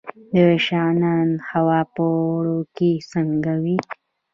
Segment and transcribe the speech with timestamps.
[0.33, 3.77] د شغنان هوا په اوړي کې څنګه وي؟